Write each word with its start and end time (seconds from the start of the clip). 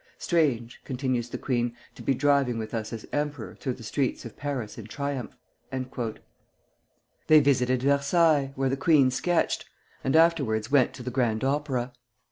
"Strange," 0.17 0.81
continues 0.83 1.29
the 1.29 1.37
queen, 1.37 1.75
"to 1.93 2.01
be 2.01 2.15
driving 2.15 2.57
with 2.57 2.73
us 2.73 2.91
as 2.91 3.05
emperor 3.13 3.53
through 3.53 3.75
the 3.75 3.83
streets 3.83 4.25
of 4.25 4.35
Paris 4.35 4.79
in 4.79 4.87
triumph!" 4.87 5.37
They 7.27 7.39
visited 7.39 7.83
Versailles 7.83 8.51
(where 8.55 8.69
the 8.69 8.75
queen 8.77 9.11
sketched), 9.11 9.65
and 10.03 10.15
afterwards 10.15 10.71
went 10.71 10.95
to 10.95 11.03
the 11.03 11.11
Grand 11.11 11.43
Opera. 11.43 11.93